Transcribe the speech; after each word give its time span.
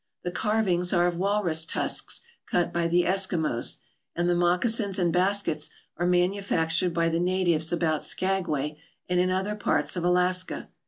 The 0.23 0.31
carvings 0.31 0.93
are 0.93 1.05
of 1.05 1.15
walrus 1.19 1.63
tusks 1.63 2.23
cut 2.47 2.73
by 2.73 2.87
the 2.87 3.03
Eskimos, 3.03 3.77
and 4.15 4.27
the 4.27 4.33
moccasins 4.33 4.97
and 4.97 5.13
baskets 5.13 5.69
are 5.95 6.07
manufactured 6.07 6.91
by 6.91 7.07
the 7.07 7.19
na 7.19 7.43
tives 7.45 7.71
about 7.71 8.03
Skagway 8.03 8.77
and 9.07 9.19
in 9.19 9.29
other 9.29 9.53
parts 9.53 9.95
of 9.95 10.03
Alaska. 10.03 10.69